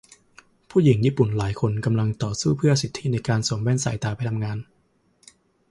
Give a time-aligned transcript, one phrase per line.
[0.69, 4.57] ผู้หญิงญี่ปุ่นหลายคนกำลังต่อสู้เพื่อสิทธิในการสวมแว่นสายตาไปทำงาน